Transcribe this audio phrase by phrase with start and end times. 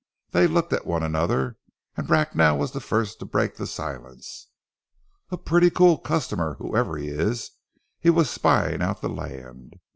[0.31, 1.57] They looked at one another
[1.95, 4.47] and Bracknell was the first to break the silence.
[5.29, 7.51] "A pretty cool customer, whoever he is!
[7.99, 9.75] He was spying out the land."